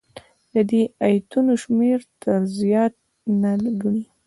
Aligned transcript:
د 0.53 0.55
دې 0.69 0.81
ایتونو 1.05 1.51
شمېر 1.63 1.99
تر 2.21 2.39
زیات 2.59 2.93
نه 3.41 3.51
ګڼي. 3.81 4.03